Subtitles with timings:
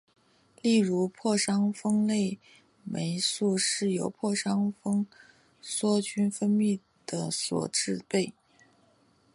[0.63, 2.39] 例如破伤风类
[2.91, 5.05] 毒素是由破伤风
[5.63, 8.33] 梭菌分泌的所制备。